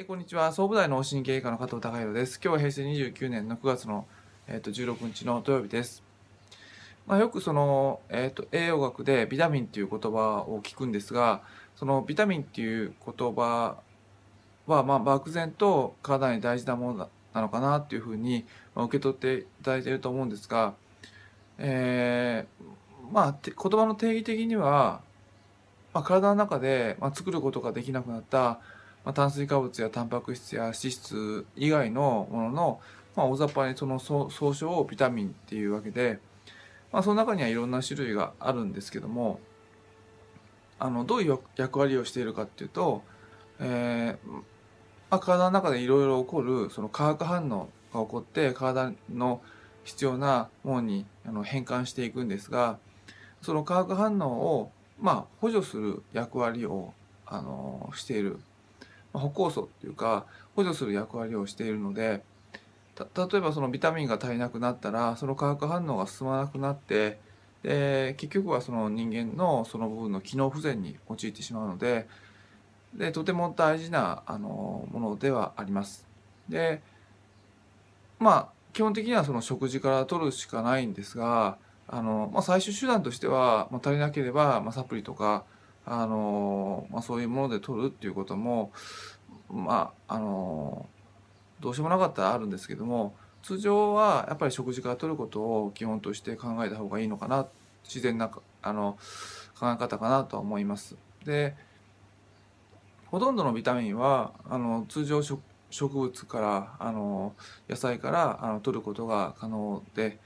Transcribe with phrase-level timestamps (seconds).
[0.00, 0.52] えこんにちは。
[0.52, 2.38] 総武大脳神経科の加藤孝弘です。
[2.40, 4.06] 今日は平成29年の9月の、
[4.46, 6.04] えー、と16日の土曜日です、
[7.08, 11.42] まあ、よくその、えー、と栄養学でビタミンっていう言葉を聞くんですが
[11.74, 13.78] そのビタミンっていう言葉
[14.68, 18.44] はまあ漠然と体に大事なものなのかなっていうふうに
[18.76, 20.74] 受け取っていただいていると思うんですが、
[21.58, 25.00] えー、まあ言葉の定義的には、
[25.92, 28.60] まあ、体の中で、まあ、作ることができなくなった
[29.04, 32.80] まあ、炭水化物やタンパク質や脂質以外のものの、
[33.16, 36.18] まあ、大雑把にその総称をビタミンっていうわけで、
[36.92, 39.40] まあ、その中にはいろんな種類があるんですけども
[40.78, 43.02] あのどういう役割をしているかっていうと、
[43.60, 44.30] えー
[45.10, 49.40] まあ、体の中でいろいろ起こるその化学反応が起こって体の
[49.84, 52.78] 必要なものにあの変換していくんですが
[53.40, 56.92] その化学反応をまあ補助する役割を
[57.26, 58.38] あのしている。
[59.12, 62.22] 歩行素っていうか補助する役割をしているので
[62.98, 67.18] 例えばそのビタミンが足りなくなったらその化学反応が進まなくなって
[67.62, 72.06] で結局はその人間のその部分の機能不全に陥ってしまうので
[72.94, 76.06] でとても大事なあのものではあります。
[76.48, 76.80] で
[78.18, 85.44] まあ基本的にはその食事から取るしかないんですがあの、まあ、最終手段としては、まあ、足りなければ、まあ、サプリとか
[85.86, 88.72] あの、まあ、そういうもので取るっていうことも
[89.50, 90.86] まああの
[91.60, 97.46] どうしようもなかったらあるんですけども通常はやっぱり食事から取ることを基本として考えた方がいいのかな
[97.84, 98.30] 自然な
[98.62, 98.98] あの
[99.58, 100.96] 考え方かなとは思います。
[101.24, 101.54] で
[103.06, 105.40] ほとんどのビタミンはあの通常植
[105.70, 107.32] 物からあの
[107.68, 110.18] 野菜からあの取ることが可能で、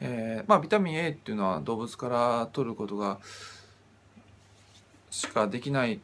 [0.00, 3.18] えーまあ、ビタミン A っていうのは動物から取ることが
[5.10, 6.00] しかできない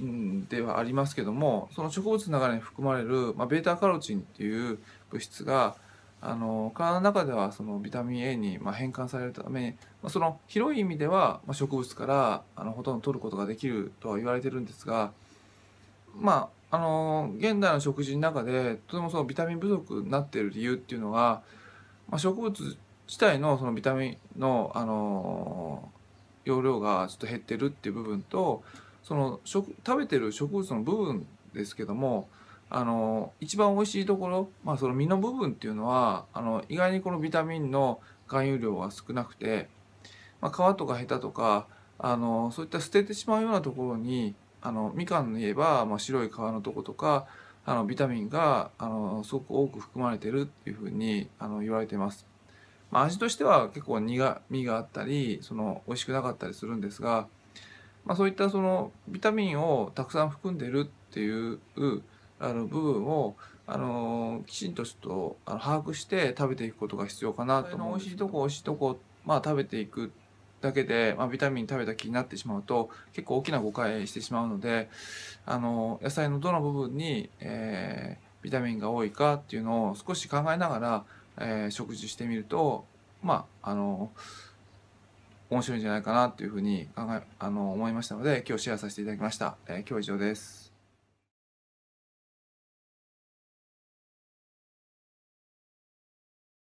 [0.00, 4.78] んではありますけどもその植物の中に含まれる、まあ、ベータカロチンっていう
[5.10, 5.76] 物質が
[6.20, 9.70] あの体の中ではそのビタミン A にまあ変換されるために、
[10.02, 15.12] まあ、その広い意味では、植物からあのほとんど取ることができるとは言われてるんですが
[16.18, 21.42] まああの現代の食事の中でとてもそのビタミン不足になっている理由っていうのは、
[22.08, 22.52] まあ、植物
[23.06, 25.88] 自体のそのビタミンのあの
[26.46, 28.62] 容量がちょっと減ってるっていう部分と
[29.02, 32.28] その食食べてる植物の部分ですけども
[32.70, 39.68] あの一番美味しいところ、まあ、その実の部分っていうのはあの意外にこのビタミンの含有量が少なくて、
[40.40, 41.66] まあ、皮とかヘタとか
[41.98, 47.26] あのそういった捨ててしまうようなところにあのみかんで言えば、まあ、白い皮のとことか
[47.64, 52.26] あのビタミンがあのすごく多く含まれてるっていうふうにあの言われてます。
[52.90, 57.26] まあ、味としては結構苦みがあったりその美味しくなかったりするんですが、
[58.04, 61.58] まあ、そういったそのビタミンをたくさん含んでるっていう
[62.38, 63.34] あの部分を
[63.66, 70.12] あのきちんとちょっと把握して食べていくことが必要かなと思う美味しいとこ美味しいとこ、まあ、食べていく
[70.60, 74.88] だけで、まあ、ビタミン食べた気になってしまうと結構大きな誤解してしまうので
[75.44, 81.04] あの野菜のどの部分に、えー、ビタミンが多いかっていうのを少し考えながら
[81.38, 82.84] えー、食事してみると
[83.22, 84.10] まああの
[85.50, 90.75] 面白いんじゃないかなというふうに考えあの思いましたので今日シェアさせていただきました、えー、今日は以上です。